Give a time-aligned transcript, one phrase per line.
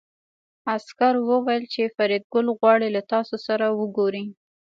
[0.73, 4.23] عسکر وویل چې فریدګل غواړي له تاسو سره وګوري